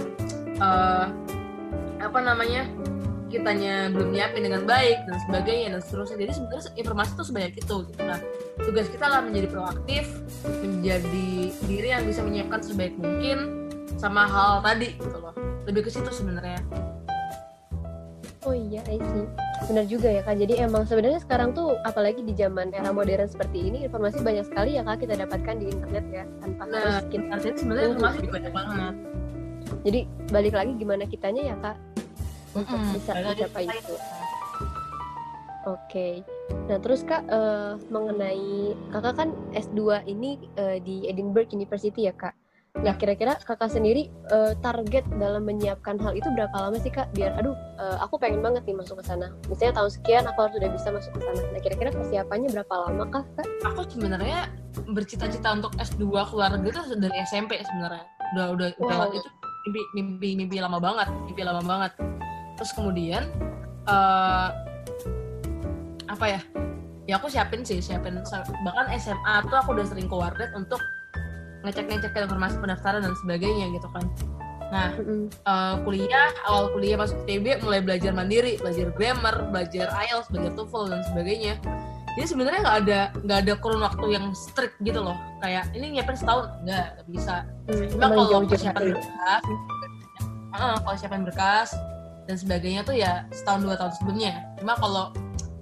eh, 0.62 1.06
apa 1.98 2.20
namanya 2.22 2.64
kitanya 3.28 3.92
belum 3.92 4.16
nyiapin 4.16 4.48
dengan 4.48 4.64
baik 4.64 5.04
dan 5.04 5.18
sebagainya 5.28 5.68
dan 5.76 5.82
seterusnya 5.84 6.18
jadi 6.24 6.32
sebenarnya 6.32 6.72
informasi 6.80 7.12
itu 7.12 7.24
sebanyak 7.28 7.54
itu 7.60 7.76
gitu. 7.92 8.02
nah 8.08 8.20
tugas 8.64 8.88
kita 8.88 9.06
lah 9.10 9.20
menjadi 9.20 9.48
proaktif 9.52 10.06
menjadi 10.64 11.52
diri 11.68 11.88
yang 11.92 12.08
bisa 12.08 12.24
menyiapkan 12.24 12.64
sebaik 12.64 12.96
mungkin 12.96 13.68
sama 14.00 14.24
hal 14.30 14.64
tadi 14.64 14.96
gitu 14.96 15.18
loh 15.20 15.36
lebih 15.68 15.84
ke 15.84 15.92
situ 15.92 16.08
sebenarnya 16.08 16.64
Oh 18.48 18.56
iya, 18.56 18.80
I. 18.88 18.96
Benar 19.66 19.86
juga 19.90 20.08
ya 20.14 20.22
kak. 20.22 20.38
Jadi 20.38 20.54
emang 20.62 20.86
sebenarnya 20.86 21.18
sekarang 21.18 21.58
tuh 21.58 21.74
apalagi 21.82 22.22
di 22.22 22.38
zaman 22.38 22.70
era 22.78 22.94
modern 22.94 23.26
seperti 23.26 23.74
ini 23.74 23.90
informasi 23.90 24.22
banyak 24.22 24.46
sekali 24.46 24.78
ya 24.78 24.86
kak 24.86 25.02
kita 25.02 25.18
dapatkan 25.18 25.56
di 25.58 25.66
internet 25.74 26.06
ya 26.14 26.24
tanpa 26.46 26.64
nah 26.70 26.78
harus 27.02 27.10
kita. 27.10 27.26
artinya 27.34 27.56
sebenarnya 27.58 27.88
informasi 27.90 28.26
banyak 28.30 28.54
banget 28.54 28.96
Jadi 29.84 30.00
balik 30.32 30.54
lagi 30.56 30.72
gimana 30.80 31.04
kitanya 31.10 31.44
ya 31.44 31.56
kak 31.60 31.78
untuk 32.56 32.78
Mm-mm, 32.78 32.96
bisa 32.96 33.12
mencapai 33.14 33.66
itu. 33.68 33.96
Oke. 35.68 36.24
Nah, 36.72 36.80
terus 36.80 37.04
Kak 37.04 37.28
uh, 37.28 37.76
mengenai 37.92 38.72
Kakak 38.96 39.20
kan 39.20 39.30
S2 39.52 40.08
ini 40.08 40.40
uh, 40.56 40.80
di 40.80 41.04
Edinburgh 41.12 41.52
University 41.52 42.08
ya, 42.08 42.16
Kak. 42.16 42.32
Nah, 42.86 42.94
kira-kira 42.94 43.34
Kakak 43.42 43.74
sendiri 43.74 44.14
uh, 44.30 44.54
target 44.62 45.02
dalam 45.18 45.50
menyiapkan 45.50 45.98
hal 45.98 46.14
itu 46.14 46.30
berapa 46.30 46.54
lama 46.54 46.78
sih, 46.78 46.94
Kak? 46.94 47.10
Biar 47.18 47.34
aduh, 47.34 47.58
uh, 47.82 47.98
aku 48.06 48.22
pengen 48.22 48.46
banget 48.46 48.70
nih 48.70 48.78
masuk 48.78 49.02
ke 49.02 49.04
sana. 49.10 49.34
Misalnya 49.50 49.82
tahun 49.82 49.92
sekian 49.98 50.24
aku 50.30 50.38
harus 50.46 50.54
sudah 50.62 50.70
bisa 50.70 50.88
masuk 50.94 51.12
ke 51.18 51.22
sana. 51.26 51.42
Nah, 51.42 51.62
kira-kira 51.64 51.90
persiapannya 51.90 52.50
berapa 52.54 52.74
lama 52.86 53.04
Kak, 53.10 53.26
Kak? 53.34 53.48
Aku 53.74 53.82
sebenarnya 53.90 54.40
bercita-cita 54.94 55.58
untuk 55.58 55.74
S2 55.82 56.06
keluar 56.30 56.54
negeri 56.54 56.70
itu 56.78 56.82
dari 57.02 57.18
SMP 57.26 57.58
sebenarnya. 57.66 58.06
Udah 58.38 58.46
udah 58.54 58.68
wow. 58.78 58.88
udah 58.88 58.98
itu 59.18 59.30
mimpi 59.68 59.82
mimpi 59.98 60.30
mimpi 60.38 60.58
lama 60.62 60.78
banget, 60.78 61.10
mimpi 61.26 61.42
lama 61.42 61.64
banget. 61.66 61.92
Terus 62.62 62.72
kemudian 62.78 63.26
uh, 63.90 64.54
apa 66.08 66.26
ya 66.30 66.42
ya 67.08 67.16
aku 67.16 67.32
siapin 67.32 67.64
sih 67.64 67.80
siapin 67.80 68.20
bahkan 68.68 68.88
SMA 69.00 69.36
tuh 69.48 69.56
aku 69.56 69.80
udah 69.80 69.86
sering 69.88 70.12
ke 70.12 70.16
warnet 70.16 70.52
untuk 70.52 70.80
ngecek-ngecek 71.68 72.16
informasi 72.16 72.56
pendaftaran 72.64 73.04
dan 73.04 73.14
sebagainya 73.20 73.76
gitu 73.76 73.88
kan. 73.92 74.08
Nah 74.68 74.92
uh, 75.48 75.76
kuliah 75.84 76.32
awal 76.48 76.72
kuliah 76.76 77.00
masuk 77.00 77.20
TB 77.24 77.64
mulai 77.64 77.80
belajar 77.80 78.12
mandiri 78.12 78.60
belajar 78.60 78.92
grammar 78.96 79.36
belajar 79.52 79.88
IELTS 79.92 80.28
belajar 80.32 80.52
TOEFL 80.56 80.86
dan 80.92 81.02
sebagainya. 81.12 81.54
Jadi 82.18 82.28
sebenarnya 82.34 82.60
nggak 82.66 82.78
ada 82.88 83.00
nggak 83.22 83.40
ada 83.46 83.54
kurun 83.62 83.82
waktu 83.86 84.06
yang 84.18 84.26
strict 84.34 84.76
gitu 84.82 85.00
loh. 85.00 85.16
Kayak 85.40 85.70
ini 85.78 86.00
nyiapin 86.00 86.18
setahun? 86.18 86.50
Nggak 86.66 86.86
nggak 86.98 87.08
bisa. 87.14 87.36
Hmm, 87.70 87.86
cuma 87.94 88.06
kalau 88.10 88.40
persiapan 88.48 88.84
berkas 88.96 89.44
uh, 90.58 90.78
kalau 90.82 90.98
siapin 90.98 91.24
berkas 91.24 91.70
dan 92.28 92.36
sebagainya 92.36 92.82
tuh 92.84 92.96
ya 92.98 93.24
setahun 93.32 93.62
dua 93.64 93.76
tahun 93.78 93.94
sebelumnya. 94.02 94.34
Cuma 94.60 94.74
kalau 94.76 95.14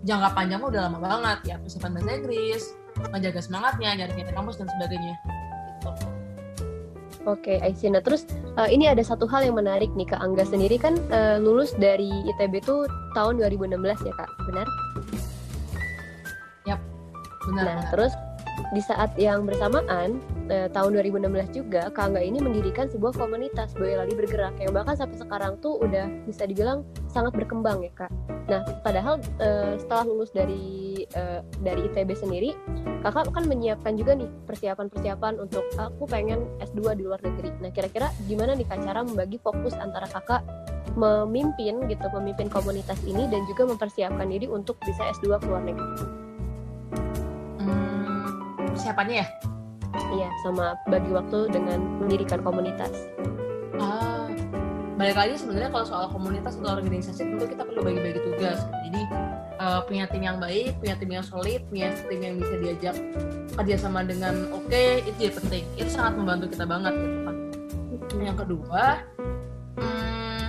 jangka 0.07 0.29
panjang 0.33 0.61
udah 0.63 0.81
lama 0.89 0.97
banget. 0.97 1.39
Ya 1.53 1.55
persiapan 1.61 1.91
bahasa 1.99 2.11
Inggris 2.15 2.63
menjaga 3.11 3.39
semangatnya 3.43 3.89
nyari 3.99 4.11
nyari 4.15 4.31
kampus 4.31 4.55
dan 4.55 4.71
sebagainya 4.71 5.19
Oke, 7.25 7.57
okay, 7.57 7.57
Aisyah. 7.57 7.97
Nah, 7.97 8.03
terus 8.05 8.29
uh, 8.53 8.69
ini 8.69 8.85
ada 8.85 9.01
satu 9.01 9.25
hal 9.25 9.41
yang 9.41 9.57
menarik 9.57 9.89
nih 9.97 10.05
Kak 10.05 10.21
Angga 10.21 10.45
sendiri 10.45 10.77
kan 10.77 10.93
uh, 11.09 11.41
lulus 11.41 11.73
dari 11.73 12.09
ITB 12.29 12.61
itu 12.61 12.85
tahun 13.17 13.41
2016 13.41 13.81
ya 13.81 14.13
Kak, 14.13 14.29
benar? 14.45 14.67
Yap, 16.69 16.79
benar. 17.49 17.65
Nah, 17.65 17.77
benar. 17.81 17.89
terus 17.89 18.13
di 18.71 18.81
saat 18.81 19.11
yang 19.19 19.43
bersamaan 19.43 20.19
eh, 20.47 20.71
tahun 20.71 20.95
2016 21.03 21.51
juga 21.51 21.91
Kak 21.91 22.11
Angga 22.11 22.21
ini 22.23 22.39
mendirikan 22.39 22.87
sebuah 22.87 23.15
komunitas 23.15 23.75
Boyolali 23.75 24.15
bergerak 24.15 24.55
yang 24.63 24.71
bahkan 24.71 24.95
sampai 24.95 25.19
sekarang 25.19 25.59
tuh 25.59 25.79
udah 25.83 26.07
bisa 26.23 26.47
dibilang 26.47 26.87
sangat 27.11 27.35
berkembang 27.35 27.83
ya 27.83 27.91
Kak. 27.93 28.11
Nah 28.47 28.63
padahal 28.79 29.19
eh, 29.43 29.75
setelah 29.75 30.05
lulus 30.07 30.31
dari 30.31 30.94
eh, 31.15 31.39
dari 31.63 31.87
ITB 31.89 32.11
sendiri 32.13 32.51
Kakak 33.05 33.29
kan 33.37 33.45
menyiapkan 33.45 33.93
juga 34.01 34.17
nih 34.17 34.25
persiapan-persiapan 34.49 35.37
untuk 35.37 35.61
aku 35.77 36.09
pengen 36.09 36.49
S2 36.57 36.97
di 36.97 37.05
luar 37.05 37.21
negeri. 37.21 37.53
Nah 37.61 37.69
kira-kira 37.69 38.09
gimana 38.25 38.57
nih 38.57 38.65
Kak 38.65 38.81
cara 38.81 39.05
membagi 39.05 39.37
fokus 39.45 39.77
antara 39.77 40.09
Kakak 40.09 40.41
memimpin 40.97 41.85
gitu 41.85 42.07
memimpin 42.17 42.49
komunitas 42.49 42.97
ini 43.05 43.29
dan 43.29 43.45
juga 43.45 43.69
mempersiapkan 43.69 44.25
diri 44.25 44.49
untuk 44.49 44.81
bisa 44.81 45.05
S2 45.21 45.37
ke 45.37 45.45
luar 45.45 45.61
negeri 45.69 46.25
persiapannya 48.85 49.23
ya? 49.23 49.27
Iya, 50.13 50.29
sama 50.45 50.77
bagi 50.91 51.09
waktu 51.09 51.49
dengan 51.49 51.81
mendirikan 52.03 52.43
komunitas. 52.45 52.93
Balik 54.95 55.15
lagi 55.19 55.35
sebenarnya 55.35 55.69
kalau 55.75 55.85
soal 55.85 56.05
komunitas 56.07 56.55
atau 56.55 56.79
organisasi 56.79 57.27
tentu 57.27 57.45
kita 57.51 57.67
perlu 57.67 57.83
bagi-bagi 57.83 58.19
tugas. 58.23 58.63
Jadi 58.87 59.01
uh, 59.59 59.83
punya 59.83 60.07
tim 60.07 60.23
yang 60.23 60.39
baik, 60.39 60.71
punya 60.79 60.95
tim 60.95 61.11
yang 61.11 61.25
solid, 61.27 61.59
punya 61.67 61.91
tim 62.07 62.19
yang 62.23 62.35
bisa 62.39 62.55
diajak 62.63 62.95
kerjasama 63.59 64.07
dengan 64.07 64.47
oke 64.55 64.71
okay, 64.71 65.03
itu 65.03 65.27
jadi 65.27 65.33
penting. 65.35 65.63
Itu 65.75 65.89
sangat 65.91 66.15
membantu 66.15 66.47
kita 66.47 66.63
banget 66.63 66.95
gitu 66.95 67.19
kan. 67.27 67.35
Yang 68.23 68.37
kedua, 68.47 68.83
hmm, 69.83 70.43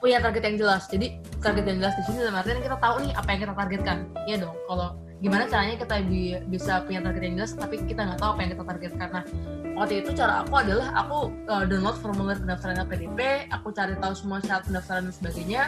punya 0.00 0.18
target 0.24 0.42
yang 0.48 0.56
jelas. 0.56 0.82
Jadi 0.88 1.20
target 1.44 1.64
yang 1.68 1.78
jelas 1.84 1.94
di 2.00 2.02
sini 2.08 2.16
dalam 2.24 2.40
artian 2.40 2.64
kita 2.64 2.76
tahu 2.80 2.96
nih 3.04 3.12
apa 3.12 3.28
yang 3.28 3.40
kita 3.44 3.52
targetkan. 3.52 3.98
Iya 4.24 4.36
dong. 4.40 4.56
Kalau 4.64 4.88
gimana 5.20 5.44
caranya 5.44 5.76
kita 5.76 6.00
bi 6.08 6.32
bisa 6.48 6.80
punya 6.88 7.04
target 7.04 7.22
yang 7.28 7.34
jelas 7.36 7.52
tapi 7.52 7.76
kita 7.84 8.08
nggak 8.08 8.18
tahu 8.24 8.30
apa 8.32 8.40
yang 8.40 8.50
kita 8.56 8.64
target. 8.64 8.92
Karena 8.96 9.20
waktu 9.76 9.94
itu 10.00 10.10
cara 10.16 10.34
aku 10.42 10.54
adalah 10.56 10.88
aku 10.96 11.18
uh, 11.46 11.64
download 11.68 11.96
formulir 12.00 12.40
pendaftaran 12.40 12.88
PDP 12.88 13.48
aku 13.52 13.68
cari 13.76 13.94
tahu 14.00 14.12
semua 14.16 14.40
syarat 14.40 14.64
pendaftaran 14.64 15.08
dan 15.08 15.14
sebagainya. 15.14 15.62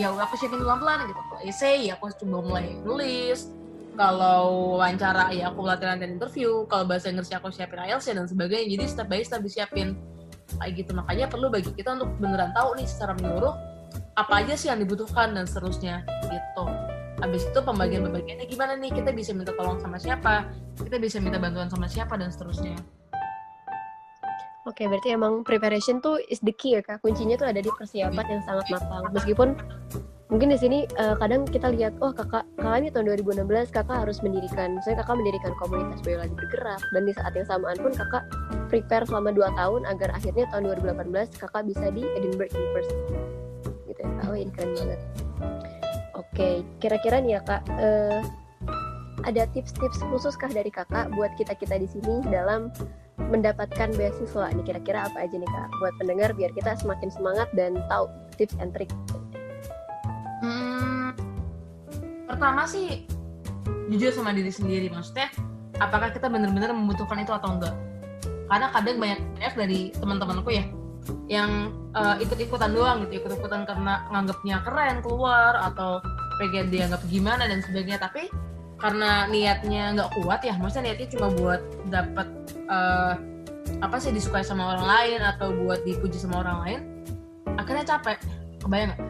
Ya 0.00 0.08
aku 0.08 0.34
siapin 0.40 0.64
pelan-pelan 0.64 1.04
gitu. 1.04 1.20
Kalau 1.20 1.40
essay 1.44 1.92
ya 1.92 2.00
aku 2.00 2.08
coba 2.24 2.36
mulai 2.40 2.72
nulis. 2.80 3.52
Kalau 3.92 4.80
wawancara 4.80 5.28
ya 5.36 5.52
aku 5.52 5.68
latihan 5.68 6.00
dan 6.00 6.16
interview. 6.16 6.64
Kalau 6.64 6.88
bahasa 6.88 7.12
Inggris 7.12 7.28
ya 7.28 7.44
aku 7.44 7.52
siapin 7.52 7.76
IELTS 7.76 8.08
dan 8.08 8.24
sebagainya. 8.24 8.72
Jadi 8.72 8.84
step 8.88 9.06
by 9.12 9.20
step 9.20 9.44
disiapin. 9.44 10.00
Kayak 10.56 10.72
gitu. 10.80 10.96
Makanya 10.96 11.28
perlu 11.28 11.52
bagi 11.52 11.68
kita 11.76 12.00
untuk 12.00 12.08
beneran 12.16 12.56
tahu 12.56 12.80
nih 12.80 12.88
secara 12.88 13.12
menyeluruh 13.20 13.52
apa 14.16 14.32
aja 14.40 14.56
sih 14.56 14.72
yang 14.72 14.80
dibutuhkan 14.80 15.36
dan 15.36 15.44
seterusnya. 15.44 16.08
Gitu 16.24 16.81
habis 17.22 17.46
itu 17.46 17.58
pembagian 17.62 18.02
pembagiannya 18.02 18.46
gimana 18.50 18.74
nih 18.74 18.90
kita 18.90 19.14
bisa 19.14 19.30
minta 19.30 19.54
tolong 19.54 19.78
sama 19.78 19.96
siapa 19.96 20.50
kita 20.74 20.98
bisa 20.98 21.22
minta 21.22 21.38
bantuan 21.38 21.70
sama 21.70 21.86
siapa 21.86 22.18
dan 22.18 22.34
seterusnya 22.34 22.74
Oke, 24.62 24.86
berarti 24.86 25.10
emang 25.10 25.42
preparation 25.42 25.98
tuh 25.98 26.22
is 26.30 26.38
the 26.46 26.54
key 26.54 26.78
ya 26.78 26.82
kak. 26.86 27.02
Kuncinya 27.02 27.34
tuh 27.34 27.50
ada 27.50 27.58
di 27.58 27.66
persiapan 27.66 28.22
yang 28.30 28.42
sangat 28.46 28.66
matang. 28.70 29.10
Meskipun 29.10 29.58
mungkin 30.30 30.54
di 30.54 30.58
sini 30.58 30.86
uh, 31.02 31.18
kadang 31.18 31.42
kita 31.50 31.74
lihat, 31.74 31.98
oh 31.98 32.14
kakak, 32.14 32.46
kakak 32.54 32.78
ini 32.78 32.88
tahun 32.94 33.10
2016 33.26 33.74
kakak 33.74 34.06
harus 34.06 34.22
mendirikan, 34.22 34.78
saya 34.86 35.02
kakak 35.02 35.18
mendirikan 35.18 35.50
komunitas 35.58 35.98
lagi 36.06 36.34
bergerak. 36.38 36.78
Dan 36.94 37.02
di 37.02 37.12
saat 37.18 37.34
yang 37.34 37.46
samaan 37.50 37.74
pun 37.74 37.90
kakak 37.90 38.22
prepare 38.70 39.02
selama 39.02 39.34
2 39.34 39.50
tahun 39.58 39.82
agar 39.90 40.08
akhirnya 40.14 40.46
tahun 40.54 40.62
2018 40.78 41.42
kakak 41.42 41.62
bisa 41.66 41.86
di 41.90 42.06
Edinburgh 42.14 42.54
University. 42.54 43.18
Gitu 43.90 43.98
ya, 43.98 44.30
oh 44.30 44.36
ini 44.38 44.54
keren 44.54 44.78
banget. 44.78 45.00
Oke, 46.12 46.60
kira-kira 46.76 47.24
nih 47.24 47.38
ya 47.38 47.40
kak, 47.40 47.64
uh, 47.80 48.20
ada 49.24 49.48
tips-tips 49.54 50.02
khusus 50.12 50.34
kah 50.36 50.50
dari 50.50 50.68
kakak 50.68 51.08
buat 51.14 51.32
kita 51.38 51.56
kita 51.56 51.78
di 51.80 51.88
sini 51.88 52.20
dalam 52.28 52.68
mendapatkan 53.32 53.94
beasiswa? 53.96 54.52
Nih 54.52 54.64
kira-kira 54.66 55.08
apa 55.08 55.24
aja 55.24 55.36
nih 55.36 55.48
kak 55.48 55.68
buat 55.80 55.94
pendengar 55.96 56.36
biar 56.36 56.52
kita 56.52 56.76
semakin 56.76 57.08
semangat 57.08 57.48
dan 57.56 57.80
tahu 57.88 58.12
tips 58.36 58.56
and 58.60 58.76
trick. 58.76 58.90
Hmm, 60.42 61.14
pertama 62.28 62.68
sih 62.68 63.08
jujur 63.88 64.12
sama 64.12 64.36
diri 64.36 64.52
sendiri. 64.52 64.92
Maksudnya 64.92 65.32
apakah 65.80 66.12
kita 66.12 66.28
benar-benar 66.28 66.76
membutuhkan 66.76 67.24
itu 67.24 67.32
atau 67.32 67.56
enggak? 67.56 67.74
Karena 68.52 68.68
kadang 68.68 68.96
banyak 69.00 69.20
banyak 69.40 69.54
dari 69.56 69.80
teman-temanku 69.96 70.50
ya 70.52 70.64
yang 71.26 71.74
uh, 71.92 72.16
ikut-ikutan 72.22 72.70
doang 72.72 73.06
gitu. 73.06 73.24
Ikut-ikutan 73.24 73.66
karena 73.66 74.06
nganggapnya 74.10 74.62
keren 74.62 75.02
keluar 75.02 75.58
atau 75.72 75.98
pengen 76.38 76.70
dianggap 76.70 77.02
gimana 77.10 77.46
dan 77.46 77.62
sebagainya. 77.62 78.00
Tapi 78.02 78.30
karena 78.82 79.30
niatnya 79.30 79.94
nggak 79.94 80.10
kuat 80.18 80.42
ya 80.42 80.58
maksudnya 80.58 80.90
niatnya 80.90 81.08
cuma 81.14 81.30
buat 81.38 81.62
dapat 81.86 82.26
uh, 82.66 83.14
apa 83.78 83.96
sih 84.02 84.10
disukai 84.10 84.42
sama 84.42 84.74
orang 84.74 84.86
lain 84.90 85.20
atau 85.22 85.54
buat 85.54 85.86
dipuji 85.86 86.18
sama 86.18 86.42
orang 86.42 86.58
lain 86.66 86.80
akhirnya 87.54 87.86
capek. 87.86 88.18
Kebayang 88.58 88.94
gak? 88.94 89.00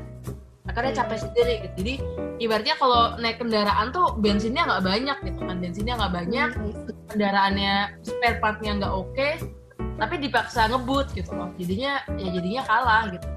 akhirnya 0.63 1.05
capek 1.05 1.19
sendiri 1.27 1.55
gitu. 1.67 1.75
jadi 1.83 1.95
ibaratnya 2.39 2.75
kalau 2.79 3.19
naik 3.19 3.43
kendaraan 3.43 3.91
tuh 3.91 4.15
bensinnya 4.23 4.63
nggak 4.65 4.85
banyak 4.85 5.19
gitu 5.27 5.41
kan. 5.43 5.57
Bensinnya 5.59 5.95
nggak 5.99 6.15
banyak 6.15 6.51
kendaraannya 7.11 7.75
spare 8.07 8.39
partnya 8.39 8.71
nggak 8.79 8.93
oke 8.93 9.11
okay, 9.13 9.43
tapi 10.03 10.19
dipaksa 10.19 10.67
ngebut 10.67 11.15
gitu 11.15 11.31
loh. 11.35 11.51
Jadinya 11.55 12.03
ya 12.19 12.29
jadinya 12.35 12.63
kalah 12.67 13.05
gitu. 13.15 13.29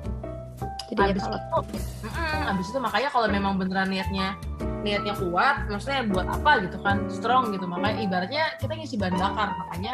Jadi 0.86 1.02
abis 1.18 1.24
ya 1.26 1.38
itu 1.42 1.60
mm, 2.06 2.42
abis 2.56 2.66
itu 2.70 2.80
makanya 2.82 3.10
kalau 3.10 3.28
memang 3.30 3.58
beneran 3.58 3.90
niatnya 3.90 4.38
niatnya 4.86 5.18
kuat 5.18 5.66
maksudnya 5.66 6.06
buat 6.14 6.30
apa 6.30 6.52
gitu 6.66 6.78
kan 6.82 7.06
strong 7.10 7.54
gitu. 7.54 7.66
Makanya 7.66 7.98
ibaratnya 8.06 8.44
kita 8.62 8.74
ngisi 8.78 8.96
bahan 8.98 9.18
bakar. 9.18 9.50
Makanya 9.66 9.94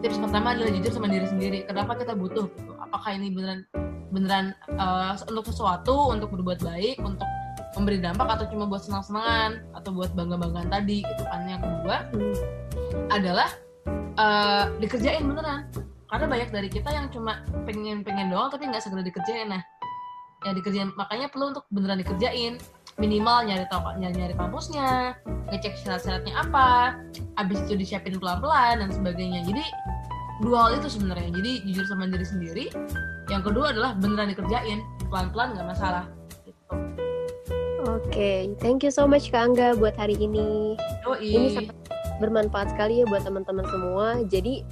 tips 0.00 0.20
pertama 0.20 0.52
adalah 0.56 0.70
jujur 0.72 0.92
sama 0.92 1.08
diri 1.08 1.26
sendiri. 1.28 1.58
Kenapa 1.68 1.96
kita 1.96 2.12
butuh 2.16 2.48
gitu? 2.52 2.72
Apakah 2.80 3.16
ini 3.16 3.32
beneran 3.32 3.64
beneran 4.12 4.52
uh, 4.76 5.16
untuk 5.28 5.48
sesuatu 5.48 6.12
untuk 6.12 6.32
berbuat 6.32 6.60
baik 6.60 7.00
untuk 7.00 7.26
memberi 7.74 7.98
dampak 7.98 8.38
atau 8.38 8.46
cuma 8.52 8.70
buat 8.70 8.86
senang-senangan 8.86 9.60
atau 9.74 9.90
buat 9.90 10.12
bangga-banggaan 10.12 10.68
tadi 10.68 11.04
gitu 11.04 11.22
kan? 11.28 11.44
Yang 11.48 11.60
kedua 11.68 11.96
hmm. 12.12 12.36
adalah 13.12 13.48
uh, 14.18 14.70
dikerjain 14.78 15.24
beneran. 15.26 15.68
Karena 16.08 16.26
banyak 16.30 16.50
dari 16.54 16.68
kita 16.70 16.94
yang 16.94 17.10
cuma 17.10 17.42
pengen 17.66 18.06
pengen 18.06 18.30
doang 18.30 18.46
tapi 18.52 18.70
nggak 18.70 18.82
segera 18.84 19.02
dikerjain. 19.02 19.50
Nah 19.50 19.62
ya 20.44 20.52
dikerjain. 20.54 20.92
Makanya 20.94 21.32
perlu 21.32 21.56
untuk 21.56 21.64
beneran 21.72 21.98
dikerjain. 21.98 22.60
Minimal 22.94 23.50
nyari 23.50 23.66
tahu 23.66 23.82
nyari 23.98 24.14
nyari 24.14 24.34
kampusnya 24.38 25.18
ngecek 25.50 25.74
syarat-syaratnya 25.82 26.34
apa. 26.38 27.00
Abis 27.40 27.58
itu 27.66 27.74
disiapin 27.74 28.22
pelan-pelan 28.22 28.86
dan 28.86 28.90
sebagainya. 28.94 29.42
Jadi 29.42 29.64
dua 30.46 30.70
hal 30.70 30.72
itu 30.78 30.88
sebenarnya. 30.94 31.34
Jadi 31.34 31.52
jujur 31.66 31.84
sama 31.90 32.06
diri 32.06 32.26
sendiri. 32.26 32.64
Yang 33.26 33.42
kedua 33.50 33.74
adalah 33.74 33.98
beneran 33.98 34.30
dikerjain. 34.30 34.78
Pelan-pelan 35.10 35.58
nggak 35.58 35.66
masalah. 35.66 36.04
Gitu. 36.46 36.62
Oke, 37.84 38.08
okay. 38.08 38.38
thank 38.62 38.86
you 38.86 38.94
so 38.94 39.04
much 39.04 39.28
Kak 39.34 39.50
Angga 39.50 39.74
buat 39.74 39.98
hari 39.98 40.14
ini. 40.16 40.78
Yoi. 41.04 41.30
Ini 41.34 41.48
sangat 41.52 41.93
bermanfaat 42.22 42.74
sekali 42.74 43.02
ya 43.02 43.06
buat 43.10 43.26
teman-teman 43.26 43.66
semua. 43.70 44.22
Jadi 44.28 44.62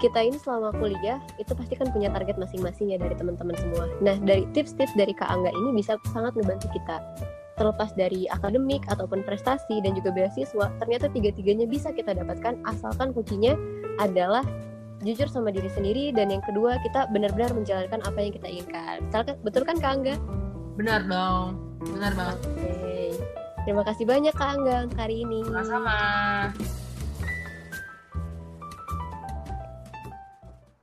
kita 0.00 0.20
ini 0.20 0.36
selama 0.40 0.72
kuliah 0.76 1.20
itu 1.36 1.52
pasti 1.52 1.76
kan 1.76 1.88
punya 1.92 2.08
target 2.12 2.40
masing-masing 2.40 2.92
ya 2.92 2.98
dari 3.00 3.12
teman-teman 3.16 3.56
semua. 3.56 3.84
Nah 4.00 4.16
dari 4.20 4.48
tips-tips 4.56 4.96
dari 4.96 5.12
Kak 5.12 5.28
Angga 5.28 5.52
ini 5.52 5.76
bisa 5.76 5.96
sangat 6.12 6.36
ngebantu 6.36 6.68
kita. 6.72 7.00
Terlepas 7.60 7.92
dari 7.92 8.24
akademik 8.32 8.80
ataupun 8.88 9.20
prestasi 9.20 9.84
dan 9.84 9.92
juga 9.92 10.16
beasiswa, 10.16 10.72
ternyata 10.80 11.12
tiga-tiganya 11.12 11.68
bisa 11.68 11.92
kita 11.92 12.16
dapatkan 12.16 12.56
asalkan 12.64 13.12
kuncinya 13.12 13.52
adalah 14.00 14.40
jujur 15.04 15.28
sama 15.28 15.52
diri 15.52 15.68
sendiri 15.68 16.12
dan 16.16 16.32
yang 16.32 16.40
kedua 16.44 16.80
kita 16.80 17.08
benar-benar 17.12 17.52
menjalankan 17.52 18.00
apa 18.04 18.18
yang 18.20 18.32
kita 18.32 18.48
inginkan. 18.48 19.04
Betul 19.44 19.68
kan 19.68 19.76
Kak 19.76 19.92
Angga? 20.00 20.16
Benar 20.80 21.04
dong, 21.04 21.60
benar 21.84 22.12
banget. 22.16 22.38
Oke. 22.48 23.12
Terima 23.68 23.84
kasih 23.84 24.08
banyak 24.08 24.32
Kak 24.32 24.50
Angga 24.56 24.88
untuk 24.88 24.96
hari 24.96 25.20
ini. 25.28 25.44
Sama-sama. 25.44 25.96